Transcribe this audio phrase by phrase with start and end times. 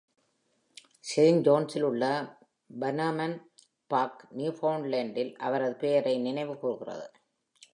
[0.99, 2.05] Saint ஜான்ஸில் உள்ள
[2.79, 3.35] Bannerman
[3.87, 7.07] park நியூஃபவுண்ட்லேண்டில் அவரது பெயரை நினைவுகூர்கிறது.